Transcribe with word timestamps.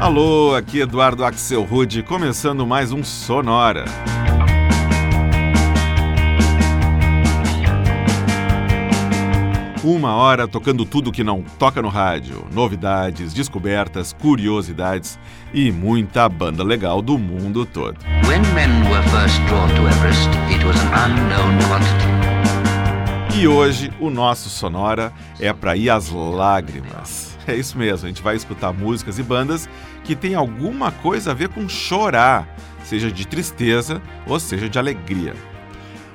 Alô, 0.00 0.54
aqui 0.54 0.80
Eduardo 0.80 1.22
Axel 1.22 1.62
Rude, 1.62 2.02
começando 2.02 2.66
mais 2.66 2.90
um 2.90 3.04
Sonora. 3.04 3.84
Uma 9.84 10.14
hora 10.14 10.48
tocando 10.48 10.86
tudo 10.86 11.12
que 11.12 11.22
não 11.22 11.42
toca 11.42 11.82
no 11.82 11.90
rádio, 11.90 12.46
novidades, 12.50 13.34
descobertas, 13.34 14.14
curiosidades 14.14 15.18
e 15.52 15.70
muita 15.70 16.26
banda 16.30 16.64
legal 16.64 17.02
do 17.02 17.18
mundo 17.18 17.66
todo. 17.66 17.98
E 23.38 23.46
hoje 23.46 23.92
o 24.00 24.08
nosso 24.08 24.48
Sonora 24.48 25.12
é 25.38 25.52
para 25.52 25.76
ir 25.76 25.90
às 25.90 26.08
lágrimas. 26.08 27.29
É 27.46 27.54
isso 27.54 27.76
mesmo, 27.78 28.06
a 28.06 28.08
gente 28.08 28.22
vai 28.22 28.36
escutar 28.36 28.72
músicas 28.72 29.18
e 29.18 29.22
bandas 29.22 29.68
que 30.04 30.14
têm 30.14 30.34
alguma 30.34 30.92
coisa 30.92 31.30
a 31.30 31.34
ver 31.34 31.48
com 31.48 31.68
chorar, 31.68 32.46
seja 32.84 33.10
de 33.10 33.26
tristeza 33.26 34.00
ou 34.26 34.38
seja 34.38 34.68
de 34.68 34.78
alegria. 34.78 35.34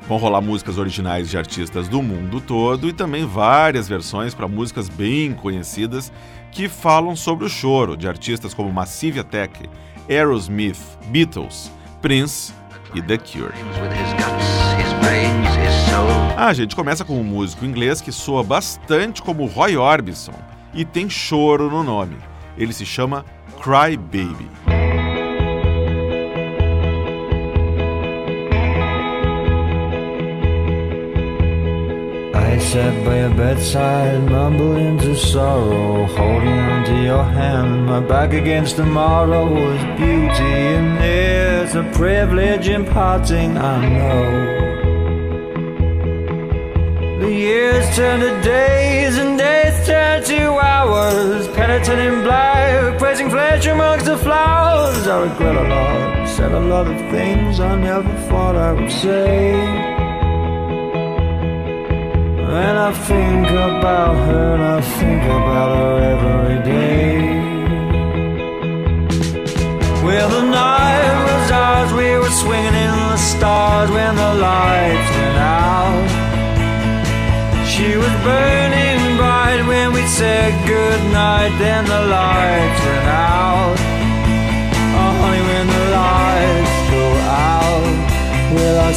Vão 0.08 0.18
rolar 0.18 0.40
músicas 0.40 0.78
originais 0.78 1.30
de 1.30 1.38
artistas 1.38 1.88
do 1.88 2.02
mundo 2.02 2.40
todo 2.40 2.88
e 2.88 2.94
também 2.94 3.26
várias 3.26 3.88
versões 3.88 4.36
para 4.36 4.48
músicas 4.48 4.88
bem 4.88 5.34
conhecidas 5.34 6.12
que 6.52 6.70
falam 6.70 7.16
sobre 7.16 7.46
o 7.46 7.50
choro, 7.50 7.98
de 7.98 8.08
artistas 8.08 8.54
como 8.54 8.72
Massive 8.72 9.20
Attack, 9.20 9.68
Aerosmith, 10.08 10.80
Beatles, 11.08 11.72
Prince 12.02 12.54
e 12.94 13.02
The 13.02 13.18
Cure. 13.18 13.54
A 16.38 16.54
gente 16.54 16.76
começa 16.76 17.04
com 17.04 17.20
um 17.20 17.24
músico 17.24 17.66
inglês 17.66 18.00
que 18.00 18.12
soa 18.12 18.44
bastante 18.44 19.24
como 19.24 19.48
Roy 19.48 19.76
Orbison 19.76 20.55
e 20.76 20.84
tem 20.84 21.10
choro 21.10 21.70
no 21.70 21.84
nome. 21.84 22.18
Ele 22.58 22.74
se 22.74 22.86
chama 22.86 23.26
Cry 23.62 23.98
Baby. 23.98 24.50
I 32.34 32.58
sat 32.58 33.04
by 33.04 33.20
your 33.20 33.30
bedside, 33.32 34.30
mumbling 34.30 34.98
to 35.00 35.16
sorrow, 35.16 36.06
holding 36.06 36.60
onto 36.60 36.96
your 37.02 37.24
hand. 37.24 37.86
My 37.86 38.00
back 38.00 38.34
against 38.34 38.76
tomorrow 38.76 39.46
was 39.46 39.82
beauty, 39.98 40.54
and 40.78 40.98
there's 40.98 41.76
a 41.76 41.84
privilege 41.92 42.70
in 42.70 42.86
parting, 42.86 43.58
I 43.58 43.90
know. 43.90 44.85
The 47.20 47.32
years 47.32 47.96
turn 47.96 48.20
to 48.20 48.42
days, 48.42 49.18
and 49.18 49.38
days 49.38 49.88
turn 49.88 50.24
to 50.24 50.60
hours. 50.60 51.48
Penitent 51.50 52.00
in 52.00 52.24
black, 52.24 53.00
praising 53.00 53.30
flesh 53.30 53.66
amongst 53.68 54.06
the 54.06 54.18
flowers. 54.18 55.08
I 55.08 55.22
regret 55.22 55.56
a 55.56 55.64
lot, 55.64 56.28
said 56.28 56.52
a 56.52 56.60
lot 56.60 56.88
of 56.88 56.98
things 57.12 57.60
I 57.62 57.76
never 57.76 58.14
thought 58.28 58.56
I 58.58 58.74
would 58.74 58.92
say. 58.92 59.54
And 62.64 62.78
I 62.80 62.92
think 63.10 63.48
about 63.48 64.16
her 64.28 64.54
and 64.56 64.64
I 64.64 64.82
think 64.82 65.24
about 65.24 65.70
her 65.78 65.94
every 66.12 66.35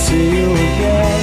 see 0.06 0.26
you 0.36 0.48
again? 0.69 1.20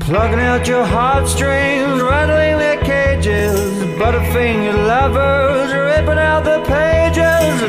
Plugging 0.00 0.40
out 0.50 0.66
your 0.66 0.84
heartstrings, 0.84 2.00
rattling 2.10 2.56
their 2.64 2.80
cages. 2.92 3.60
Butterfinger 4.00 4.76
lovers, 4.92 5.70
ripping 5.88 6.20
out 6.30 6.42
the 6.44 6.58
pages 6.74 6.88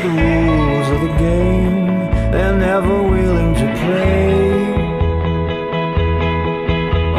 the 0.02 0.08
rules 0.08 0.88
of 0.88 1.00
the 1.02 1.14
game. 1.18 1.86
They're 2.32 2.56
never 2.56 3.02
willing 3.02 3.54
to 3.54 3.66
play. 3.82 4.32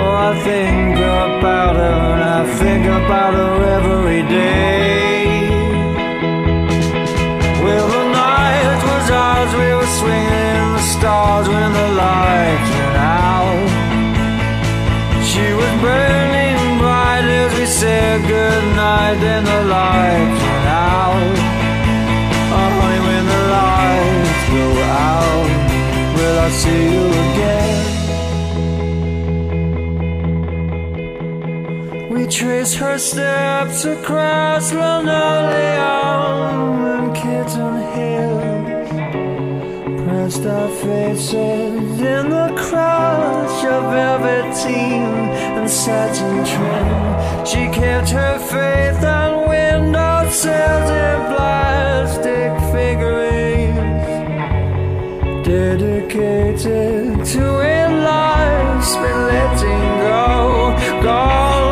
Oh, 0.02 0.14
I 0.30 0.32
think 0.44 0.98
about 0.98 1.76
her 1.76 2.00
and 2.14 2.24
I 2.24 2.42
think 2.60 2.86
about 2.86 3.34
her 3.36 3.64
every 3.78 4.22
day. 4.24 4.81
Burning 15.82 16.78
bright 16.78 17.26
as 17.26 17.52
we 17.58 17.66
said 17.66 18.22
goodnight 18.28 19.20
Then 19.20 19.44
the 19.44 19.62
lights 19.76 20.42
went 20.48 20.68
out. 20.68 21.36
Oh 22.54 22.70
honey, 22.78 23.00
when 23.08 23.24
the 23.34 23.42
lights 23.56 24.44
go 24.56 24.66
out. 25.08 25.48
Will 26.16 26.38
I 26.48 26.50
see 26.62 26.84
you 26.94 27.06
again? 27.26 27.80
We 32.14 32.22
trace 32.28 32.74
her 32.76 32.98
steps 32.98 33.86
across 33.86 34.72
linoleum 34.72 35.86
and 36.94 37.08
kitten 37.16 37.74
hills 37.96 38.61
Pressed 40.32 40.48
our 40.48 40.70
faces 40.70 41.34
in 42.00 42.30
the 42.30 42.54
crush 42.56 43.66
of 43.66 43.84
velveteen 43.92 45.04
and 45.58 45.70
satin 45.70 46.46
trim. 46.46 47.46
She 47.46 47.68
kept 47.78 48.12
her 48.12 48.40
faith 48.40 49.04
on 49.04 49.50
windowsills 49.50 50.90
and 50.90 51.36
plastic 51.36 52.54
figurines, 52.72 54.08
dedicated 55.46 57.26
to 57.26 57.44
a 57.60 57.90
life 58.02 58.86
spent 58.86 59.18
letting 59.28 59.98
go, 60.00 61.04
gone. 61.04 61.71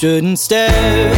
shouldn't 0.00 0.38
stare 0.38 1.12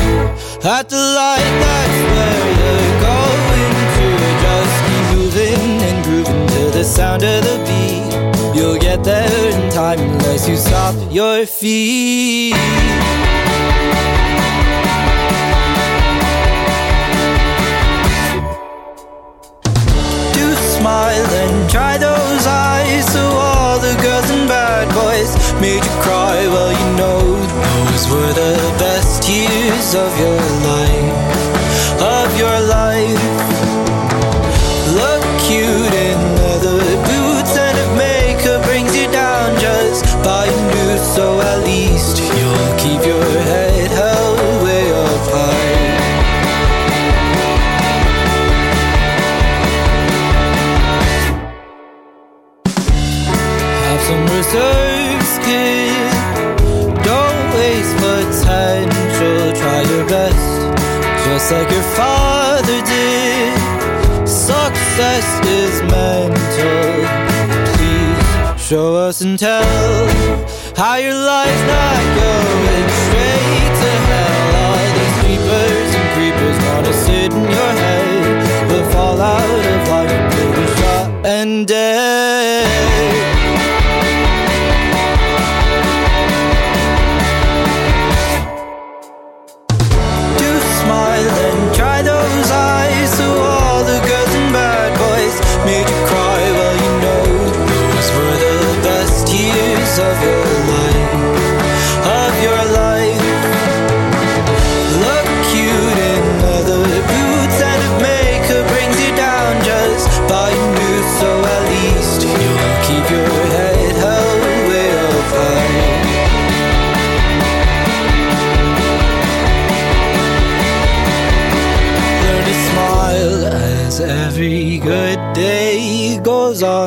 at 0.65 0.89
the 0.89 0.97
light 0.97 1.53
that's 1.63 1.99
where 2.17 2.47
you're 2.59 3.01
going 3.07 3.75
to. 3.95 4.07
Just 4.43 4.75
keep 4.87 5.05
moving 5.17 5.83
and 5.89 6.05
grooving 6.05 6.47
to 6.49 6.77
the 6.77 6.83
sound 6.83 7.23
of 7.23 7.45
the 7.45 7.59
beat. 7.63 8.57
You'll 8.57 8.81
get 8.81 9.05
there 9.05 9.53
in 9.53 9.71
time 9.71 10.01
unless 10.01 10.49
you 10.49 10.57
stop 10.57 10.97
your 11.13 11.47
feet. 11.47 12.57
were 28.13 28.33
the 28.35 28.55
best 28.79 29.29
years 29.29 29.95
of 29.95 30.11
your 30.21 30.41
life. 30.69 31.02
and 69.25 69.39
tell 69.39 70.07
how 70.77 70.97
your 70.97 71.15
life's 71.15 71.63
not 71.67 72.03
going 72.19 72.89
straight 73.05 73.73
to 73.81 73.91
hell. 74.09 74.57
All 74.63 74.89
these 74.99 75.15
creepers 75.23 75.95
and 75.99 76.07
creepers 76.15 76.59
wanna 76.67 76.93
sit 76.93 77.33
in 77.33 77.43
your 77.43 77.73
head, 77.83 78.69
The 78.69 78.91
fallout. 78.91 79.72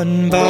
one 0.06 0.30
by 0.30 0.45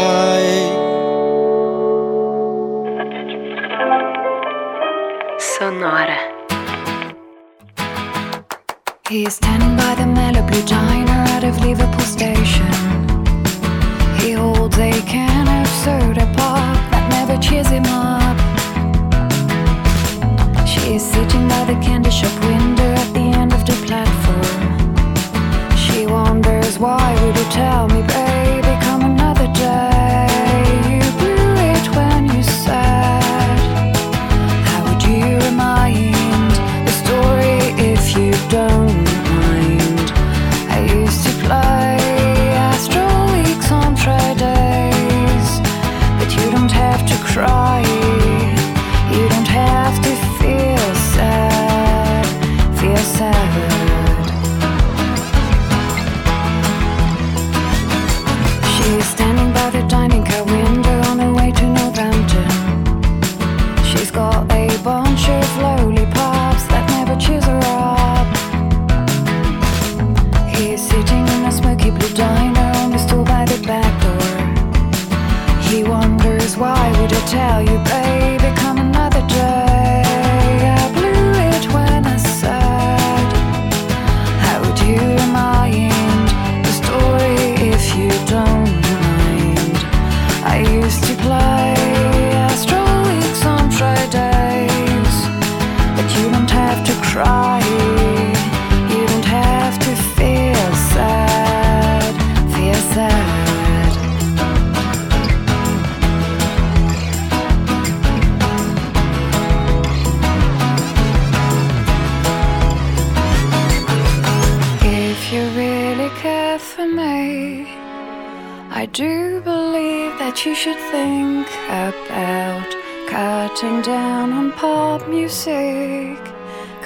believe 119.55 120.13
that 120.19 120.35
you 120.45 120.53
should 120.61 120.81
think 120.95 121.47
about 121.87 122.69
cutting 123.07 123.79
down 123.81 124.27
on 124.39 124.51
pop 124.51 125.01
music. 125.07 126.17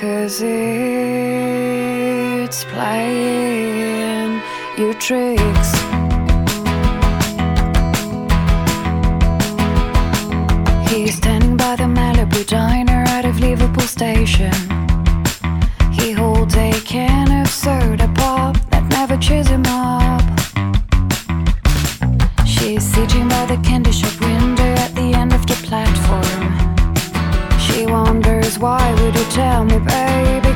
Cause 0.01 0.35
it's 0.41 0.99
playing 2.73 4.31
you 4.79 4.89
tricks. 5.05 5.71
He's 10.89 11.13
standing 11.21 11.55
by 11.63 11.73
the 11.81 11.89
Malibu 11.97 12.41
diner 12.57 13.03
out 13.15 13.25
of 13.25 13.39
Liverpool 13.39 13.89
station. 13.99 14.57
He 15.99 16.07
holds 16.11 16.55
a 16.55 16.71
can 16.93 17.27
of 17.41 17.47
soda 17.63 18.07
pop 18.19 18.53
that 18.71 18.83
never 18.97 19.17
cheers 19.17 19.47
him 19.47 19.65
up. 19.65 20.18
candy 23.63 23.91
shop 23.91 24.19
window 24.21 24.73
at 24.85 24.93
the 24.95 25.13
end 25.13 25.33
of 25.33 25.45
the 25.45 25.55
platform. 25.67 26.49
She 27.59 27.85
wonders 27.85 28.57
why 28.59 28.93
would 29.01 29.15
you 29.15 29.25
tell 29.31 29.63
me, 29.65 29.79
baby? 29.79 30.48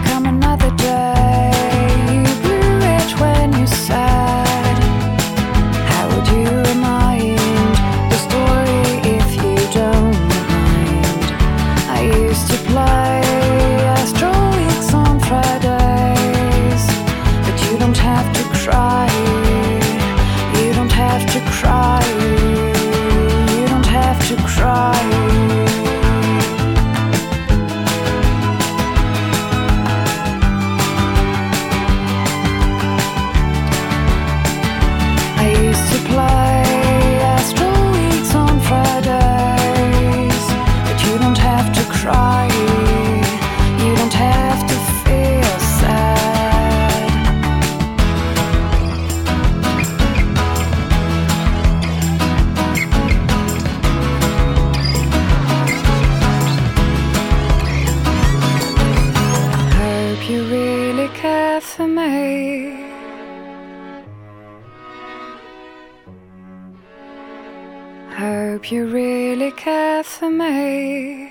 Care 69.83 70.03
for 70.03 70.29
me. 70.29 71.29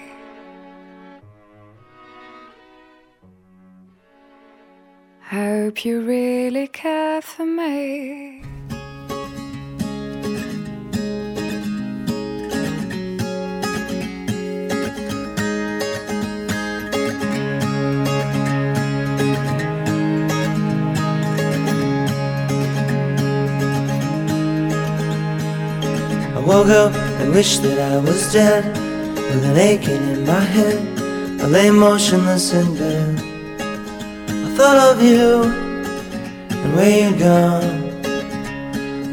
Hope 5.31 5.85
you 5.87 6.03
really 6.03 6.67
care 6.67 7.23
for 7.23 7.47
me. 7.47 8.43
Woke 26.45 26.69
up 26.69 27.12
and 27.23 27.33
wish 27.33 27.59
that 27.59 27.79
I 27.79 27.99
was 27.99 28.33
dead 28.33 28.65
With 29.17 29.45
an 29.45 29.57
aching 29.57 30.03
in 30.15 30.27
my 30.27 30.41
head 30.41 30.81
I 31.41 31.47
lay 31.47 31.71
motionless 31.71 32.53
in 32.53 32.75
bed 32.75 33.19
I 34.29 34.49
thought 34.57 34.79
of 34.91 35.03
you 35.03 35.63
and 36.63 36.77
where 36.77 37.11
you'd 37.11 37.19
gone. 37.19 38.03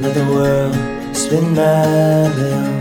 Let 0.02 0.14
the 0.14 0.26
world 0.26 0.76
spin 1.16 1.56
madly 1.56 2.54
on. 2.54 2.80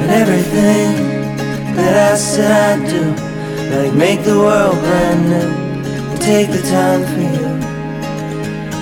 And 0.00 0.10
everything 0.10 1.74
that 1.76 2.12
I 2.12 2.16
said 2.16 2.50
I'd 2.50 2.90
do, 2.90 3.04
like 3.74 3.94
make 3.94 4.22
the 4.24 4.38
world 4.38 4.78
brand 4.80 5.30
new 5.30 5.69
take 6.30 6.50
the 6.52 6.62
time 6.62 7.02
for 7.10 7.22
you. 7.34 7.46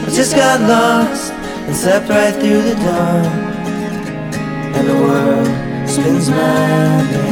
I 0.04 0.10
just 0.20 0.36
got 0.36 0.60
lost 0.60 1.32
and 1.66 1.74
slept 1.74 2.06
right 2.10 2.34
through 2.34 2.60
the 2.60 2.74
dawn 2.74 3.24
and 4.76 4.84
the 4.86 4.98
world 5.04 5.88
spins 5.88 6.28
madly 6.28 7.20
on. 7.20 7.27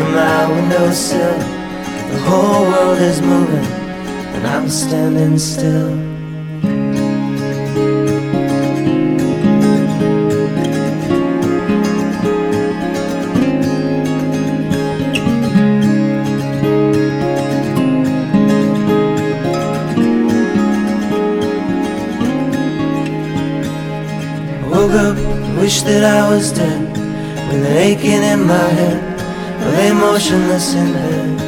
From 0.00 0.14
my 0.14 0.48
windowsill. 0.50 1.38
The 2.12 2.18
whole 2.26 2.62
world 2.70 2.98
is 2.98 3.20
moving, 3.20 3.66
and 4.34 4.46
I'm 4.46 4.68
standing 4.68 5.38
still. 5.38 5.92
I 24.62 24.66
woke 24.72 24.92
up, 24.92 25.16
wished 25.60 25.84
that 25.84 26.04
I 26.04 26.30
was 26.30 26.52
dead 26.52 26.80
With 27.48 27.66
an 27.66 27.76
aching 27.76 28.22
in 28.32 28.46
my 28.46 28.68
head 28.78 29.09
I 29.70 29.72
lay 29.72 29.92
motionless 29.92 30.74
in 30.74 30.92
bed 30.92 31.38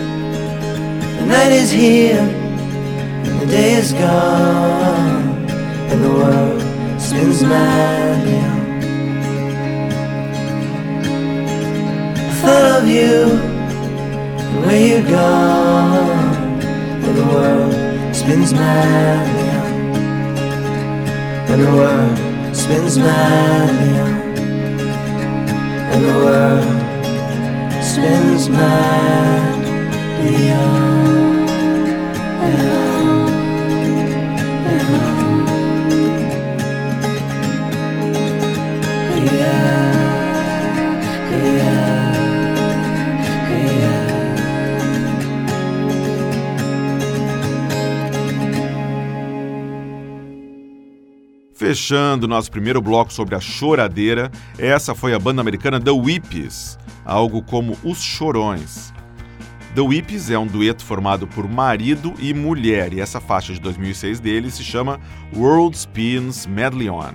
The 1.19 1.27
night 1.27 1.51
is 1.51 1.73
here 1.73 2.21
And 2.21 3.41
the 3.41 3.47
day 3.47 3.73
is 3.73 3.93
gone 3.93 5.51
And 5.91 6.05
the 6.05 6.09
world 6.09 6.63
spins 7.01 7.43
madly 7.43 8.39
on. 8.39 8.61
I 12.17 12.33
thought 12.41 12.65
of 12.79 12.87
you 12.87 13.17
And 14.39 14.67
where 14.67 14.87
you're 14.89 15.11
gone 15.11 16.63
And 17.03 17.17
the 17.19 17.27
world 17.35 18.15
spins 18.15 18.55
madly 18.55 19.49
on. 19.59 19.73
And 21.51 21.61
the 21.61 21.73
world 21.73 22.57
spins 22.57 22.97
madly 22.99 23.99
on, 23.99 24.13
and 25.93 26.05
the 26.05 26.15
world 26.25 26.72
and 28.05 28.51
on. 28.51 29.63
Yeah, 39.25 39.93
yeah, 41.31 41.73
yeah. 43.51 43.93
Fechando 51.55 52.27
nosso 52.27 52.51
primeiro 52.51 52.81
bloco 52.83 53.13
sobre 53.13 53.37
a 53.37 53.39
choradeira, 53.41 54.31
essa 54.59 54.95
foi 54.95 55.15
a 55.15 55.19
banda 55.19 55.41
americana 55.41 55.79
The 55.81 55.91
Whips, 55.91 56.77
algo 57.13 57.43
como 57.43 57.77
Os 57.85 57.99
Chorões. 57.99 58.91
The 59.75 59.83
Whips 59.83 60.31
é 60.31 60.39
um 60.39 60.47
dueto 60.47 60.85
formado 60.85 61.27
por 61.27 61.49
marido 61.49 62.15
e 62.19 62.33
mulher, 62.33 62.93
e 62.93 63.01
essa 63.01 63.21
faixa 63.21 63.53
de 63.53 63.61
2006 63.61 64.19
dele 64.19 64.51
se 64.51 64.65
chama 64.65 64.99
World 65.35 65.77
Spins 65.77 66.47
Medley 66.47 66.89
On. 66.89 67.13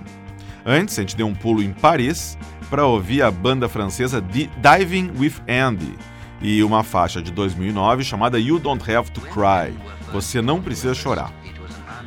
Antes, 0.64 0.98
a 0.98 1.02
gente 1.02 1.16
deu 1.16 1.26
um 1.26 1.34
pulo 1.34 1.62
em 1.62 1.72
Paris 1.72 2.38
para 2.70 2.86
ouvir 2.86 3.22
a 3.22 3.30
banda 3.30 3.68
francesa 3.68 4.20
Diving 4.20 5.12
with 5.18 5.34
Andy 5.48 5.94
e 6.40 6.62
uma 6.62 6.84
faixa 6.84 7.20
de 7.20 7.32
2009 7.32 8.04
chamada 8.04 8.38
You 8.38 8.58
Don't 8.58 8.90
Have 8.90 9.10
to 9.10 9.20
Cry 9.20 9.74
Você 10.12 10.40
Não 10.40 10.60
Precisa 10.60 10.94
Chorar. 10.94 11.32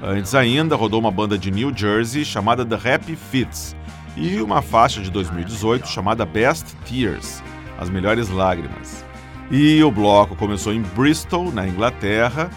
Antes 0.01 0.33
ainda, 0.33 0.75
rodou 0.75 1.00
uma 1.00 1.12
banda 1.12 1.38
de 1.38 1.51
New 1.51 1.75
Jersey 1.75 2.24
chamada 2.24 2.65
The 2.65 2.93
Happy 2.93 3.15
Fits 3.15 3.75
e 4.15 4.41
uma 4.41 4.62
faixa 4.62 5.01
de 5.01 5.10
2018 5.12 5.88
chamada 5.88 6.25
Best 6.25 6.75
Tears 6.86 7.41
As 7.81 7.89
Melhores 7.89 8.29
Lágrimas. 8.29 9.03
E 9.50 9.83
o 9.83 9.91
bloco 9.91 10.35
começou 10.35 10.71
em 10.71 10.83
Bristol, 10.83 11.51
na 11.51 11.67
Inglaterra, 11.67 12.51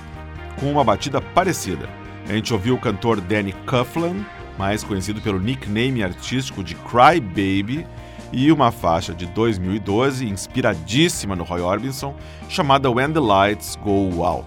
com 0.61 0.71
uma 0.71 0.85
batida 0.85 1.19
parecida. 1.19 1.89
A 2.29 2.33
gente 2.35 2.53
ouviu 2.53 2.75
o 2.75 2.79
cantor 2.79 3.23
Danny 3.23 3.55
Coughlan, 3.67 4.25
mais 4.59 4.85
conhecido 4.85 5.23
pelo 5.23 5.41
nickname 5.41 6.05
artístico 6.05 6.63
de 6.63 6.75
Cry 6.75 7.21
Baby, 7.21 7.87
e 8.33 8.53
uma 8.53 8.71
faixa 8.71 9.15
de 9.15 9.25
2012 9.27 10.29
inspiradíssima 10.29 11.35
no 11.35 11.43
Roy 11.43 11.63
Orbison, 11.63 12.15
chamada 12.47 12.91
When 12.91 13.13
the 13.13 13.21
Lights 13.21 13.77
Go 13.77 14.23
Out. 14.23 14.47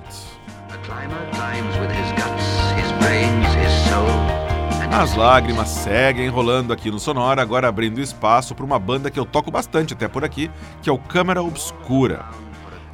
As 4.91 5.15
lágrimas 5.15 5.69
seguem 5.69 6.29
rolando 6.29 6.73
aqui 6.73 6.89
no 6.89 6.99
Sonora, 6.99 7.41
agora 7.41 7.67
abrindo 7.67 8.01
espaço 8.01 8.55
para 8.55 8.65
uma 8.65 8.79
banda 8.79 9.11
que 9.11 9.19
eu 9.19 9.25
toco 9.25 9.51
bastante 9.51 9.93
até 9.93 10.07
por 10.07 10.23
aqui, 10.23 10.49
que 10.81 10.89
é 10.89 10.93
o 10.93 10.97
Câmara 10.97 11.43
Obscura. 11.43 12.25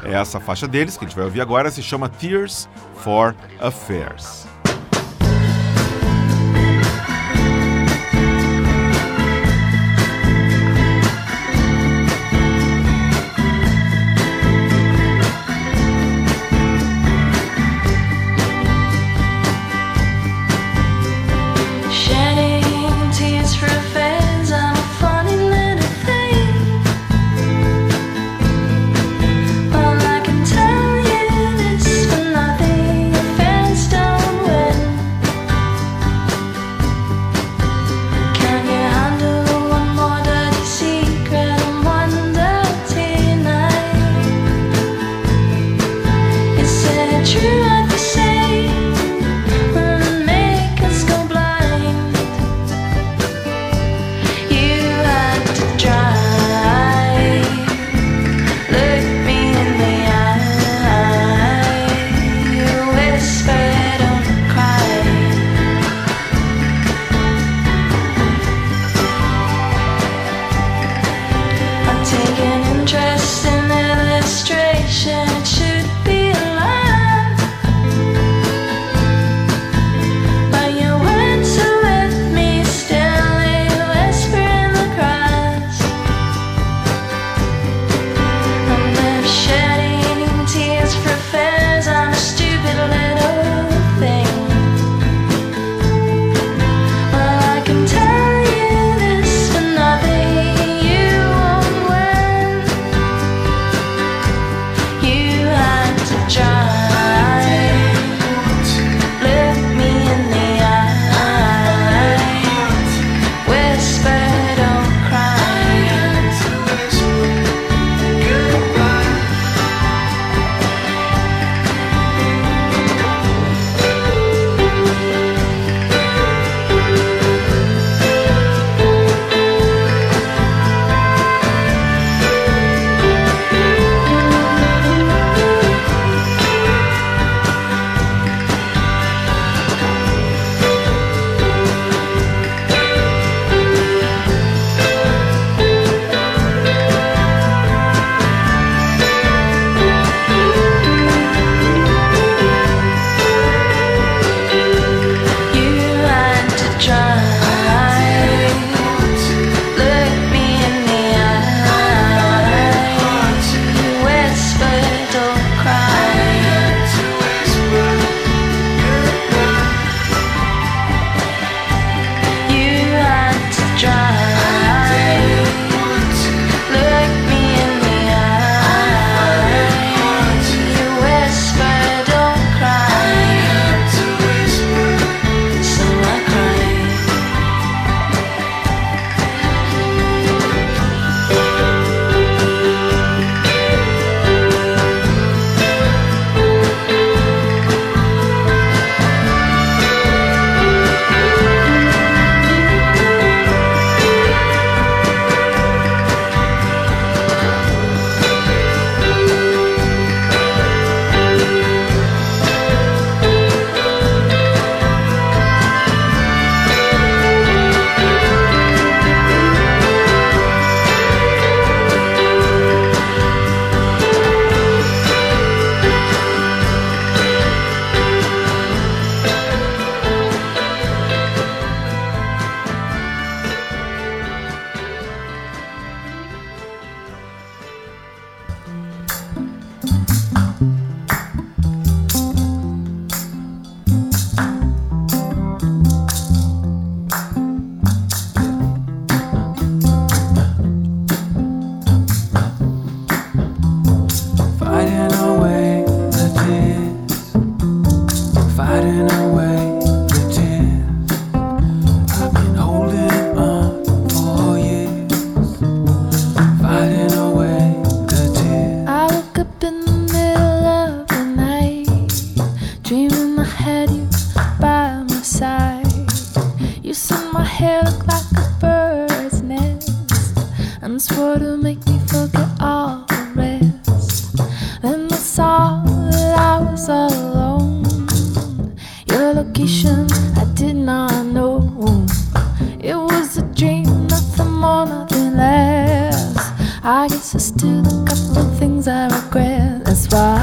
Essa 0.03 0.39
faixa 0.39 0.67
deles, 0.67 0.97
que 0.97 1.05
a 1.05 1.07
gente 1.07 1.15
vai 1.15 1.25
ouvir 1.25 1.39
agora, 1.39 1.71
se 1.71 1.81
chama 1.81 2.09
Tears 2.09 2.67
for 2.95 3.35
Affairs. 3.61 4.52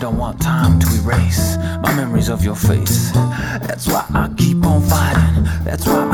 don't 0.00 0.16
want 0.16 0.40
time 0.40 0.80
to 0.80 0.86
erase 1.02 1.58
my 1.82 1.94
memories 1.94 2.30
of 2.30 2.42
your 2.42 2.56
face. 2.56 3.12
That's 3.12 3.86
why 3.86 4.06
I 4.14 4.32
keep 4.38 4.64
on 4.64 4.80
fighting. 4.80 5.44
That's 5.62 5.84
why 5.84 6.09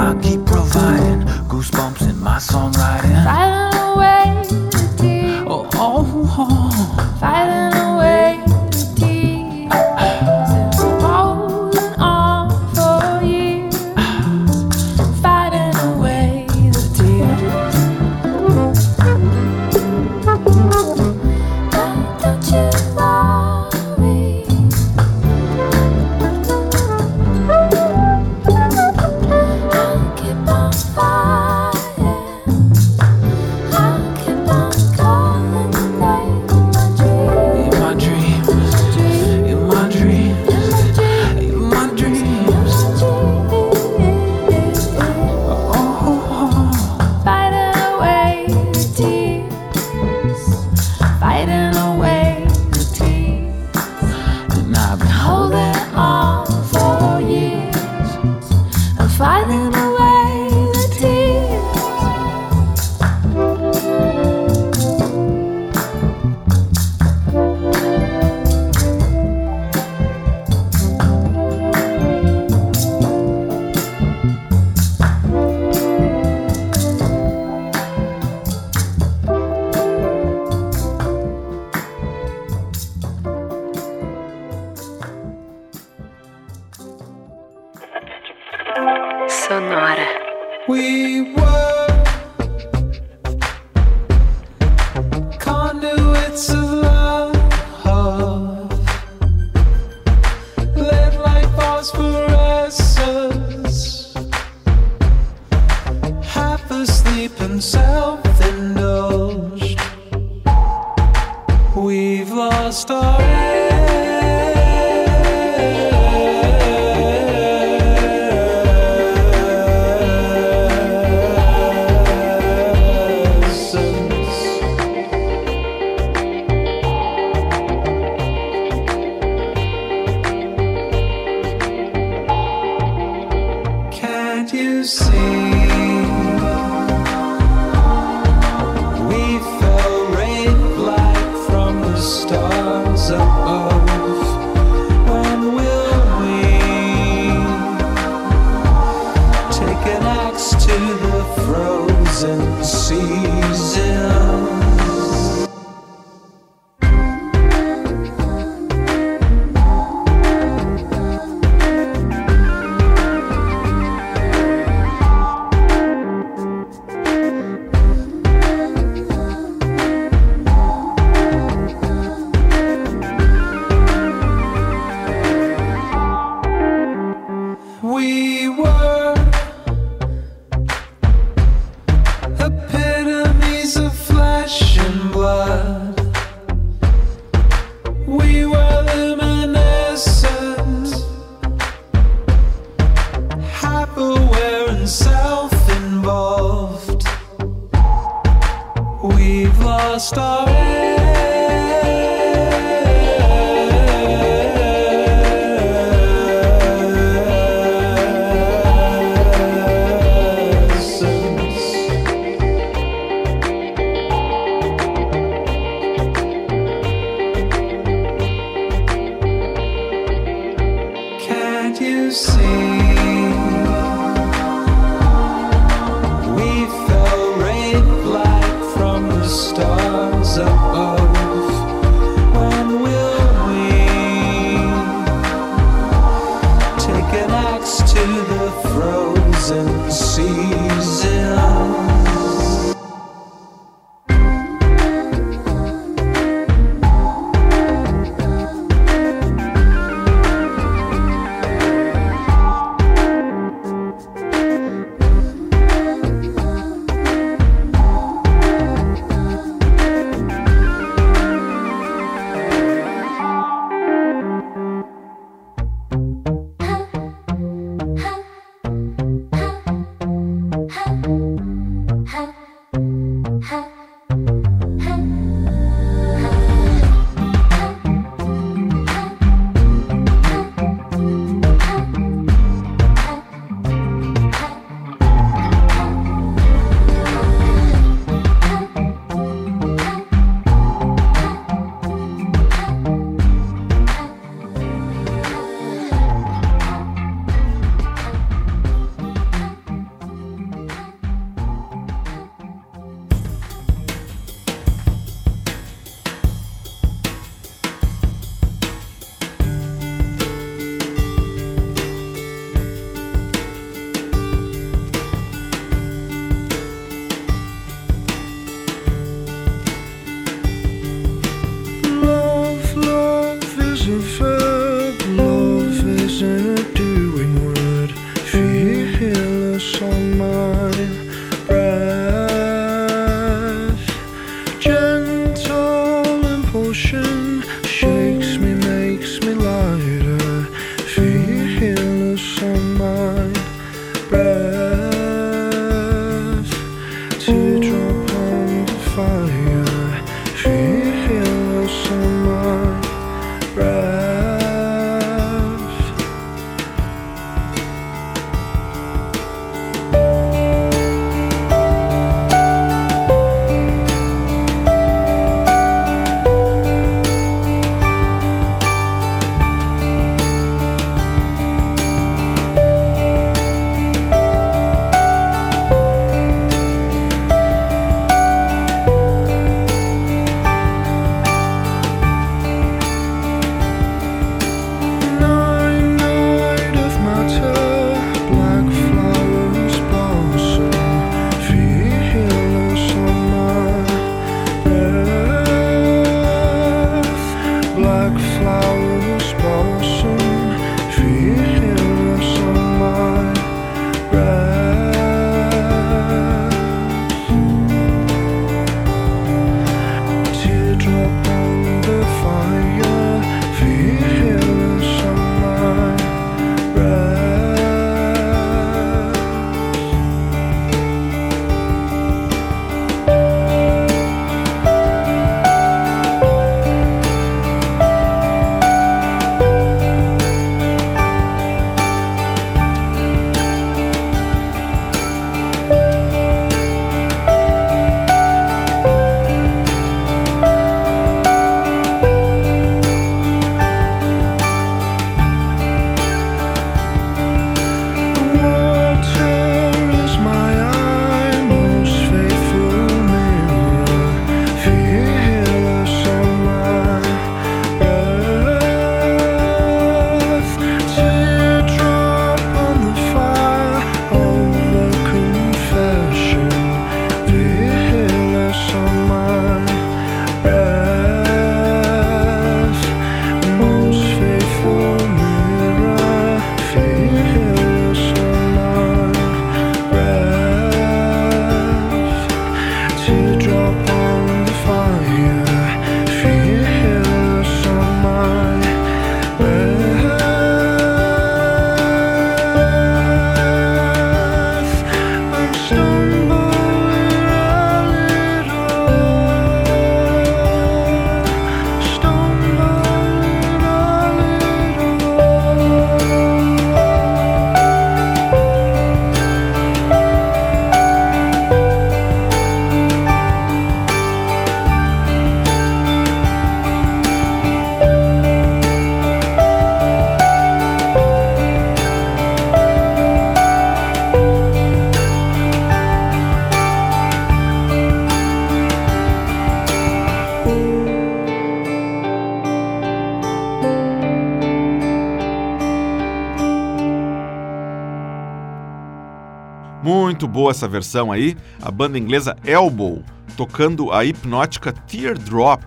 essa 540.50 540.68
versão 540.68 541.12
aí, 541.12 541.36
a 541.62 541.70
banda 541.70 541.98
inglesa 541.98 542.36
Elbow, 542.44 543.02
tocando 543.36 543.92
a 543.92 544.04
hipnótica 544.04 544.72
Teardrop, 544.72 545.62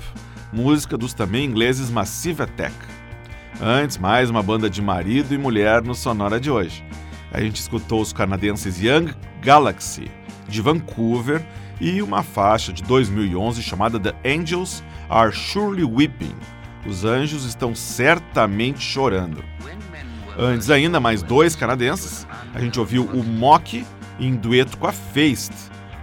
música 0.52 0.98
dos 0.98 1.14
também 1.14 1.46
ingleses 1.46 1.90
Massive 1.90 2.44
Attack. 2.44 2.76
Antes, 3.62 3.98
mais 3.98 4.30
uma 4.30 4.42
banda 4.42 4.70
de 4.70 4.82
marido 4.82 5.34
e 5.34 5.38
mulher 5.38 5.82
no 5.84 5.94
Sonora 5.94 6.40
de 6.40 6.50
hoje. 6.50 6.84
A 7.32 7.42
gente 7.42 7.58
escutou 7.58 8.02
os 8.02 8.14
canadenses 8.14 8.82
Young 8.82 9.14
Galaxy, 9.42 10.10
de 10.48 10.62
Vancouver, 10.62 11.46
e 11.80 12.02
uma 12.02 12.24
faixa 12.24 12.74
de 12.74 12.84
2011 12.84 13.62
chamada 13.64 14.00
The 14.00 14.14
Angels 14.26 14.84
Are 15.10 15.32
Surely 15.32 15.84
Weeping. 15.84 16.36
Os 16.86 17.06
anjos 17.06 17.46
estão 17.46 17.74
certamente 17.74 18.82
chorando. 18.82 19.44
Antes 20.38 20.70
ainda, 20.70 21.00
mais 21.00 21.22
dois 21.22 21.56
canadenses. 21.56 22.28
A 22.54 22.60
gente 22.60 22.80
ouviu 22.80 23.06
o 23.06 23.24
Mock 23.24 23.86
em 24.20 24.36
dueto 24.36 24.78
com 24.78 24.88
a 24.88 24.92
Feist 24.92 25.54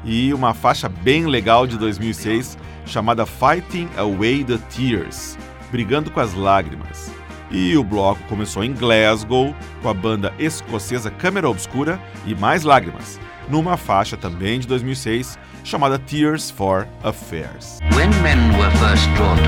e 0.05 0.33
uma 0.33 0.55
faixa 0.55 0.89
bem 0.89 1.27
legal 1.27 1.67
de 1.67 1.77
2006 1.77 2.57
chamada 2.87 3.27
Fighting 3.27 3.89
Away 3.97 4.45
the 4.45 4.59
Tears, 4.75 5.37
brigando 5.71 6.11
com 6.11 6.21
as 6.21 6.33
lágrimas. 6.35 7.11
E 7.51 7.77
o 7.77 7.85
bloco 7.85 8.23
começou 8.25 8.65
em 8.65 8.73
Glasgow 8.73 9.55
com 9.83 9.89
a 9.89 9.95
banda 9.95 10.33
escocesa 10.39 11.11
Câmara 11.11 11.49
Obscura 11.49 12.01
e 12.25 12.35
Mais 12.35 12.63
Lágrimas, 12.63 13.21
numa 13.49 13.77
faixa 13.77 14.17
também 14.17 14.59
de 14.59 14.67
2006 14.67 15.39
chamada 15.63 15.99
Tears 15.99 16.51
for 16.51 16.87
Affairs. 17.03 17.79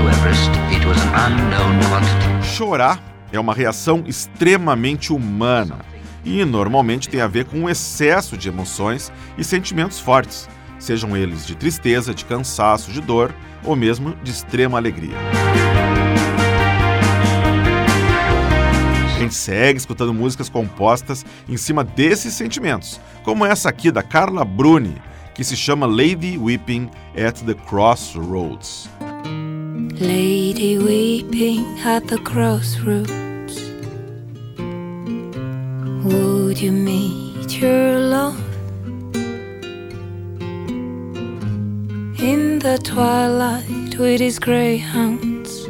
Everest. 0.07 0.49
Chorar 2.55 2.99
é 3.31 3.39
uma 3.39 3.53
reação 3.53 4.03
extremamente 4.05 5.13
humana 5.13 5.88
e 6.23 6.43
normalmente 6.45 7.09
tem 7.09 7.21
a 7.21 7.27
ver 7.27 7.45
com 7.45 7.59
um 7.59 7.69
excesso 7.69 8.37
de 8.37 8.49
emoções 8.49 9.11
e 9.37 9.43
sentimentos 9.43 9.99
fortes, 9.99 10.49
sejam 10.77 11.15
eles 11.15 11.45
de 11.45 11.55
tristeza, 11.55 12.13
de 12.13 12.25
cansaço, 12.25 12.91
de 12.91 13.01
dor 13.01 13.33
ou 13.63 13.75
mesmo 13.75 14.15
de 14.23 14.31
extrema 14.31 14.77
alegria. 14.77 15.17
A 19.15 19.19
gente 19.19 19.35
segue 19.35 19.77
escutando 19.77 20.13
músicas 20.13 20.47
compostas 20.47 21.25
em 21.47 21.57
cima 21.57 21.83
desses 21.83 22.33
sentimentos, 22.33 23.01
como 23.23 23.45
essa 23.45 23.67
aqui 23.67 23.91
da 23.91 24.01
Carla 24.01 24.45
Bruni, 24.45 24.95
que 25.35 25.43
se 25.43 25.57
chama 25.57 25.85
Lady 25.85 26.37
Weeping 26.37 26.89
at 27.15 27.41
the 27.43 27.53
Crossroads. 27.53 28.89
Lady 29.99 30.77
weeping 30.77 31.65
at 31.83 32.07
the 32.07 32.17
crossroads. 32.19 33.28
Would 36.03 36.59
you 36.61 36.71
meet 36.71 37.61
your 37.61 37.99
love 37.99 38.39
in 42.19 42.59
the 42.59 42.77
twilight 42.83 43.97
with 43.97 44.19
his 44.19 44.39
greyhounds 44.39 45.65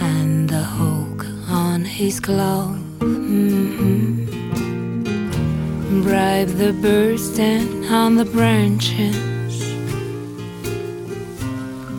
and 0.00 0.48
the 0.48 0.64
hook 0.78 1.26
on 1.48 1.84
his 1.84 2.20
glove? 2.20 2.78
Mhm. 3.00 4.26
Bribe 6.02 6.52
the 6.58 6.72
birds 6.72 7.36
down 7.36 7.84
on 7.86 8.16
the 8.16 8.24
branches 8.24 9.34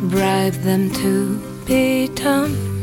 bribe 0.10 0.54
them 0.64 0.90
to 0.92 1.40
be 1.66 2.08
dumb. 2.10 2.75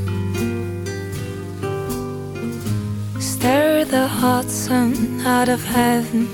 Stir 3.42 3.84
the 3.84 4.06
hot 4.06 4.48
sun 4.48 5.20
out 5.26 5.48
of 5.48 5.64
heaven, 5.64 6.28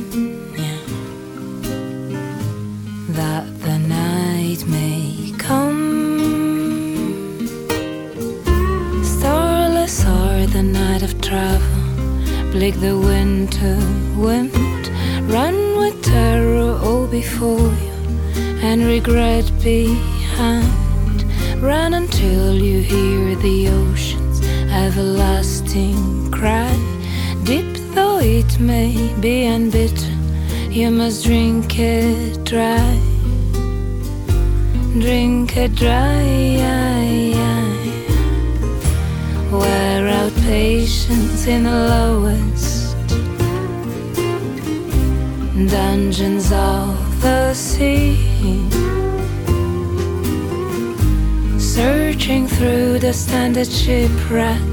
yeah. 0.54 0.78
that 3.16 3.46
the 3.62 3.78
night 3.78 4.62
may 4.66 5.32
come. 5.38 5.80
Starless 9.02 10.04
are 10.04 10.44
the 10.48 10.62
night 10.62 11.02
of 11.02 11.18
travel, 11.22 11.80
bleak 12.52 12.78
the 12.78 12.98
winter 12.98 13.78
wind. 14.14 14.52
Run 15.32 15.78
with 15.78 16.02
terror 16.02 16.78
all 16.84 17.06
before 17.06 17.72
you 17.86 17.96
and 18.60 18.84
regret 18.84 19.50
behind. 19.62 21.24
Run 21.62 21.94
until 21.94 22.54
you 22.54 22.82
hear 22.82 23.34
the 23.36 23.68
ocean's 23.68 24.42
everlasting 24.70 26.30
cry. 26.30 26.87
Deep 27.48 27.78
though 27.94 28.18
it 28.18 28.60
may 28.60 28.92
be 29.20 29.46
and 29.46 29.72
bitter, 29.72 30.14
you 30.68 30.90
must 30.90 31.24
drink 31.24 31.78
it 31.78 32.44
dry. 32.44 33.00
Drink 34.92 35.56
it 35.56 35.74
dry. 35.74 36.20
Wear 39.50 40.08
out 40.08 40.34
patience 40.42 41.46
in 41.46 41.62
the 41.62 41.78
lowest 41.94 42.94
dungeons 45.70 46.52
of 46.52 47.22
the 47.22 47.54
sea. 47.54 48.18
Searching 51.58 52.46
through 52.46 52.98
the 52.98 53.14
standard 53.14 53.68
shipwreck 53.68 54.67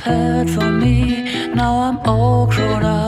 prepared 0.00 0.50
for 0.50 0.70
me. 0.70 1.52
Now 1.54 1.80
I'm 1.80 1.98
all 2.06 2.46
grown 2.46 2.84
up. 2.84 2.99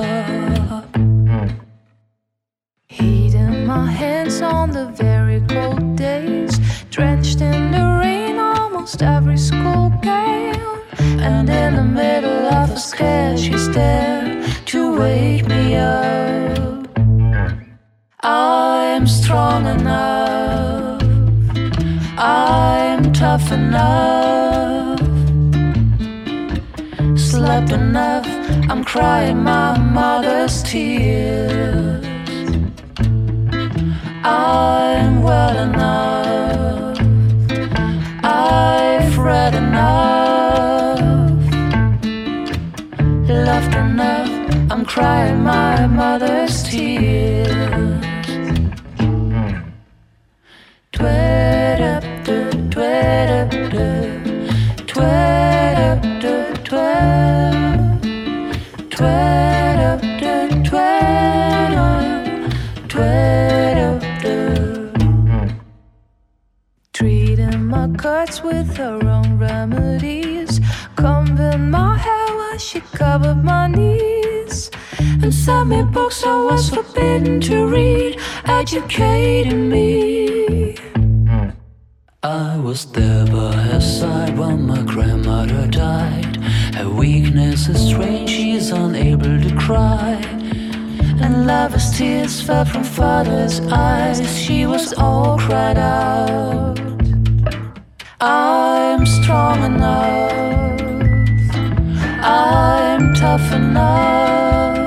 She 72.72 72.80
covered 72.80 73.44
my 73.44 73.66
knees. 73.66 74.70
And 74.98 75.34
sent 75.34 75.68
me 75.68 75.82
books 75.82 76.24
I 76.24 76.42
was 76.42 76.70
forbidden 76.70 77.38
to 77.42 77.66
read, 77.66 78.18
educating 78.46 79.68
me. 79.68 80.76
I 82.22 82.56
was 82.56 82.90
there 82.92 83.26
by 83.26 83.52
her 83.52 83.80
side 83.80 84.38
when 84.38 84.66
my 84.66 84.82
grandmother 84.82 85.66
died. 85.66 86.36
Her 86.74 86.88
weakness 86.88 87.68
is 87.68 87.88
strange, 87.90 88.30
she's 88.30 88.70
unable 88.70 89.38
to 89.46 89.54
cry. 89.56 90.14
And 91.22 91.46
lover's 91.46 91.90
tears 91.98 92.40
fell 92.40 92.64
from 92.64 92.84
father's 92.84 93.60
eyes. 93.70 94.18
She 94.42 94.64
was 94.64 94.94
all 94.94 95.38
cried 95.38 95.76
out. 95.76 96.80
I'm 98.18 99.04
strong 99.04 99.62
enough. 99.64 100.61
I'm 102.24 103.12
tough 103.14 103.52
enough. 103.52 104.78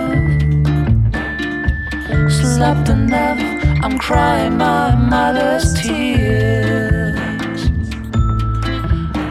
Slept 2.32 2.88
enough. 2.90 3.40
I'm 3.84 3.98
crying 4.00 4.58
my 4.58 4.96
mother's 4.96 5.74
tears. 5.74 7.20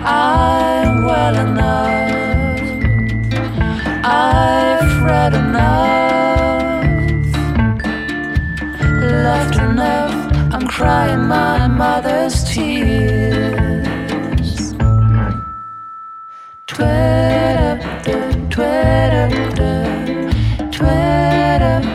I'm 0.04 1.04
well 1.04 1.34
enough. 1.34 2.60
I've 4.04 5.02
read 5.02 5.34
enough. 5.34 6.84
Loved 9.24 9.56
enough. 9.56 10.14
I'm 10.52 10.66
crying 10.68 11.26
my 11.26 11.66
mother's 11.68 12.44
tears. 12.44 13.84
Tweet-up-du, 16.66 17.93
tweet-up-du, 18.04 18.50
tweet-up-du, 18.50 20.30
tweet. 20.70 21.93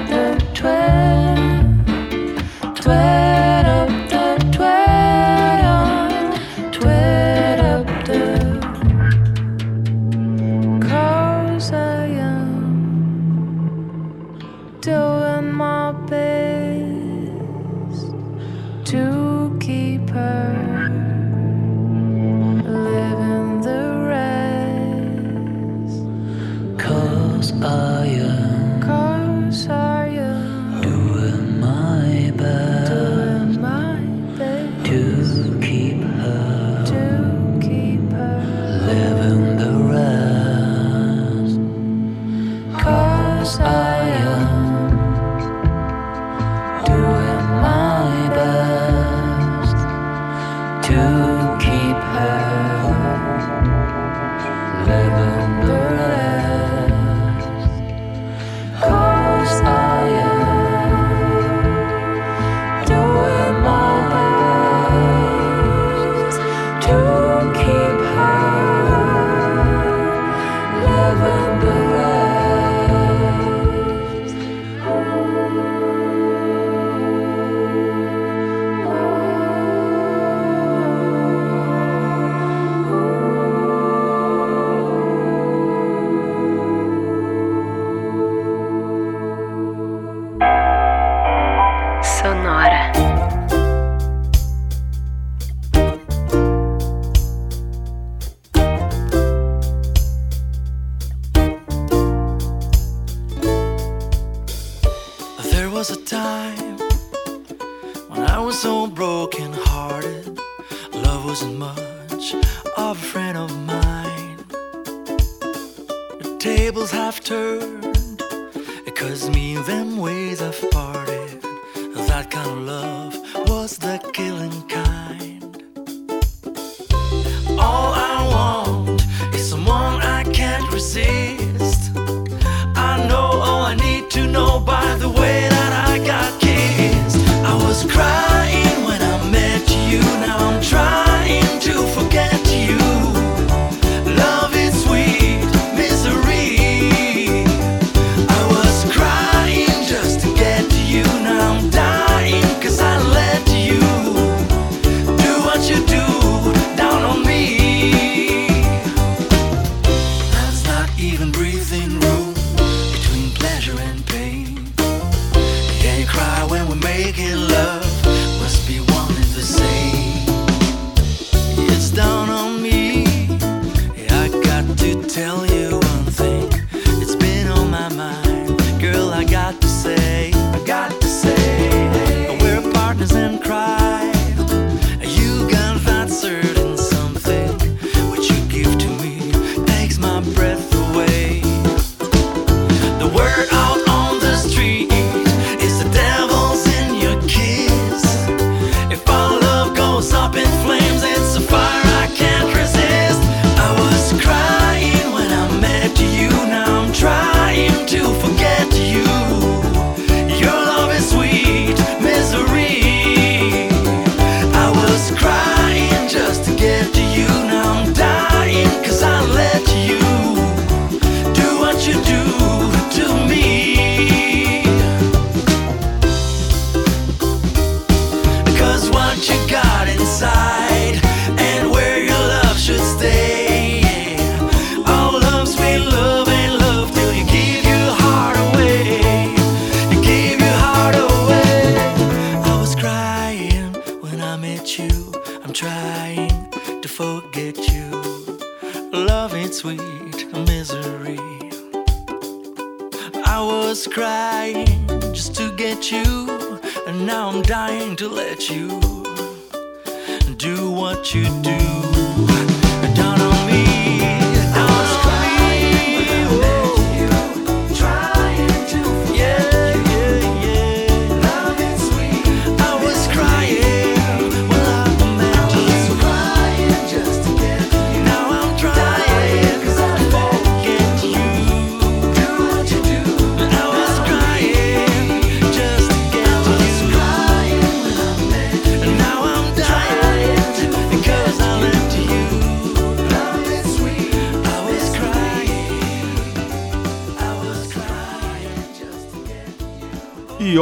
What 261.00 261.16
you 261.16 261.24
do. 261.41 261.78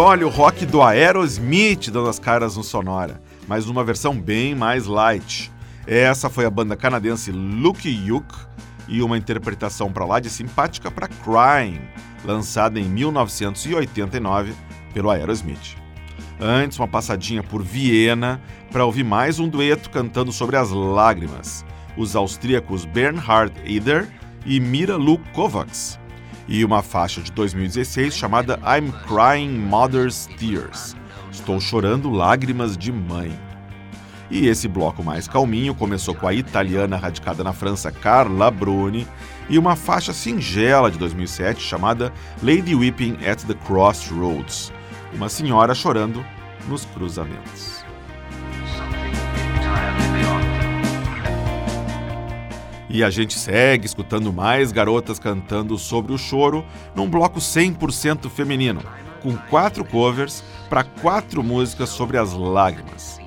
Olha 0.08 0.26
o 0.26 0.30
rock 0.30 0.66
do 0.66 0.82
Aerosmith 0.82 1.91
dando 1.91 2.08
as 2.08 2.18
caras 2.18 2.55
no 2.55 2.64
Sonora, 2.64 3.22
mas 3.45 3.66
numa 3.66 3.84
versão 3.84 4.18
bem 4.18 4.55
mais 4.55 4.86
light. 4.86 5.51
Essa 5.86 6.30
foi 6.30 6.45
a 6.45 6.49
banda 6.49 6.78
canadense 6.78 7.30
Lucky 7.30 7.91
Luke 8.10 8.34
e 8.88 9.01
uma 9.01 9.18
interpretação 9.18 9.91
para 9.91 10.05
lá 10.05 10.22
de 10.22 10.30
simpática 10.30 10.89
para 10.89 11.10
Crying, 11.10 11.82
lançada 12.24 12.80
em 12.80 12.86
1989 12.86 14.53
pelo 14.93 15.10
Aerosmith. 15.10 15.76
Antes, 16.39 16.80
uma 16.80 16.88
passadinha 16.88 17.43
por 17.43 17.62
Viena 17.62 18.41
para 18.72 18.86
ouvir 18.86 19.03
mais 19.03 19.39
um 19.39 19.49
dueto 19.49 19.89
cantando 19.89 20.32
sobre 20.32 20.55
as 20.55 20.72
lágrimas, 20.72 21.66
os 21.97 22.16
austríacos 22.16 22.86
Bernhard 22.86 23.51
Eder 23.66 24.08
e 24.45 24.58
Mira 24.62 24.95
Lu 24.95 25.20
Kovacs, 25.34 25.99
e 26.48 26.64
uma 26.64 26.82
faixa 26.82 27.22
de 27.22 27.32
2016 27.32 28.16
chamada 28.16 28.60
I'm 28.64 28.91
Crying 29.08 29.58
Mother's 29.58 30.28
Tears. 30.38 30.95
Estou 31.32 31.60
chorando 31.60 32.10
lágrimas 32.10 32.78
de 32.78 32.91
mãe. 32.91 33.38
E 34.30 34.48
esse 34.48 34.68
bloco 34.68 35.04
mais 35.04 35.28
calminho 35.28 35.74
começou 35.74 36.14
com 36.14 36.28
a 36.28 36.34
italiana 36.34 36.98
radicada 36.98 37.43
na 37.43 37.54
França 37.54 37.91
Carla 37.91 38.52
Bruni 38.52 39.08
e 39.50 39.58
uma 39.58 39.76
faixa 39.76 40.12
singela 40.12 40.91
de 40.91 40.98
2007 40.98 41.62
chamada 41.62 42.12
Lady 42.43 42.76
Weeping 42.76 43.18
at 43.26 43.43
the 43.45 43.54
Crossroads, 43.66 44.74
uma 45.14 45.30
senhora 45.30 45.74
chorando 45.74 46.26
nos 46.68 46.84
cruzamentos. 46.86 47.86
E 52.90 53.04
a 53.04 53.10
gente 53.10 53.38
segue 53.38 53.86
escutando 53.86 54.32
mais 54.32 54.72
garotas 54.72 55.20
cantando 55.20 55.78
sobre 55.78 56.14
o 56.14 56.18
choro 56.18 56.66
num 56.96 57.10
bloco 57.10 57.40
100% 57.40 58.30
feminino, 58.30 58.82
com 59.22 59.36
quatro 59.36 59.84
covers 59.84 60.44
para 60.70 60.84
quatro 60.84 61.44
músicas 61.44 61.90
sobre 61.90 62.18
as 62.18 62.34
lágrimas. 62.34 63.20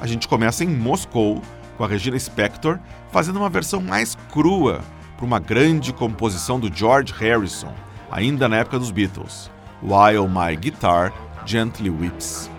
A 0.00 0.06
gente 0.06 0.28
começa 0.28 0.64
em 0.64 0.68
Moscou, 0.68 1.42
com 1.76 1.84
a 1.84 1.88
Regina 1.88 2.18
Spector 2.18 2.78
fazendo 3.10 3.38
uma 3.38 3.50
versão 3.50 3.80
mais 3.80 4.16
crua 4.30 4.80
para 5.16 5.26
uma 5.26 5.38
grande 5.38 5.92
composição 5.92 6.60
do 6.60 6.72
George 6.72 7.12
Harrison, 7.12 7.74
ainda 8.10 8.48
na 8.48 8.58
época 8.58 8.78
dos 8.78 8.90
Beatles, 8.90 9.50
While 9.82 10.28
My 10.28 10.56
Guitar 10.56 11.12
Gently 11.44 11.90
Weeps. 11.90 12.50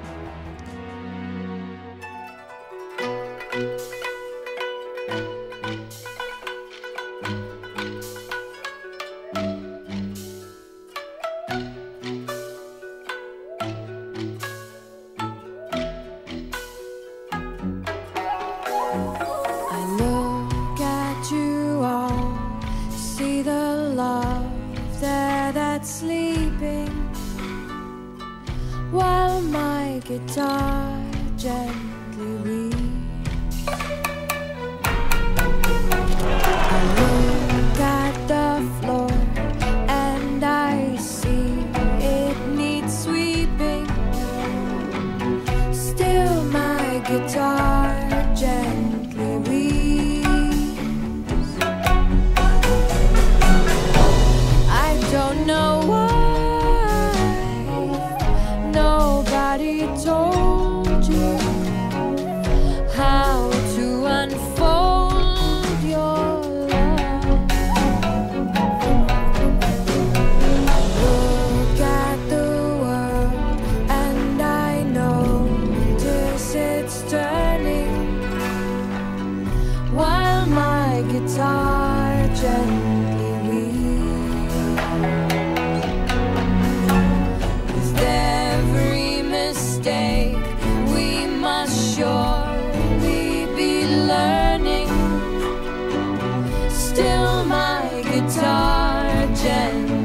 Guitar 99.43 100.00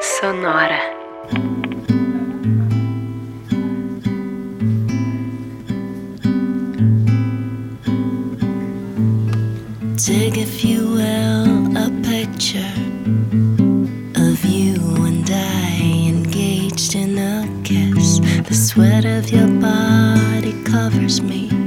sonora. 0.00 0.94
Dig, 9.96 10.38
if 10.38 10.64
you 10.64 10.88
will, 10.88 11.76
a 11.76 11.90
picture 12.02 12.74
of 14.16 14.44
you 14.44 14.76
and 15.04 15.28
I 15.30 16.08
engaged 16.08 16.94
in 16.94 17.18
a 17.18 17.46
kiss. 17.64 18.20
The 18.48 18.54
sweat 18.54 19.04
of 19.04 19.30
your 19.30 19.48
body 19.60 20.52
covers 20.64 21.20
me. 21.20 21.57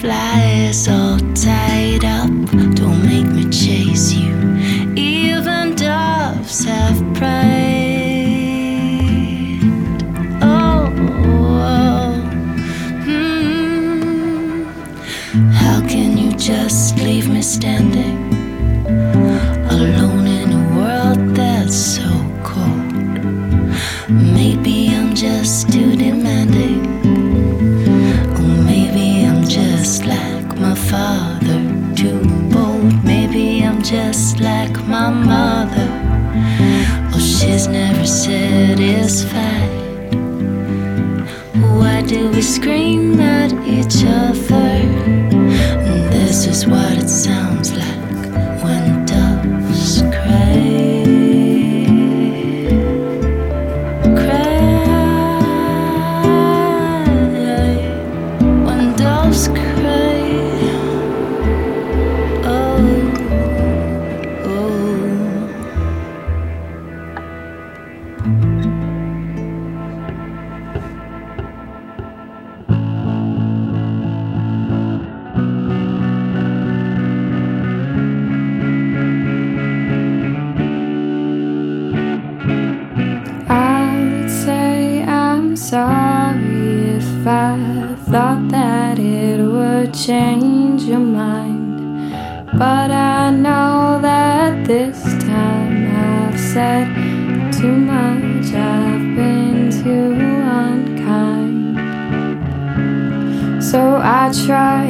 flies 0.00 0.88
all 0.88 1.18
tied 1.34 2.04
up. 2.04 2.63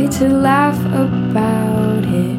to 0.08 0.28
laugh 0.28 0.78
about 0.86 2.04
it, 2.04 2.38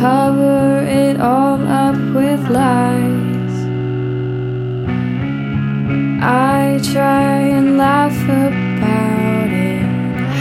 cover 0.00 0.84
it 0.86 1.20
all 1.20 1.60
up 1.66 1.96
with 2.14 2.40
lies. 2.48 3.54
I 6.22 6.80
try 6.92 7.32
and 7.56 7.76
laugh 7.76 8.16
about 8.24 9.50
it, 9.50 9.82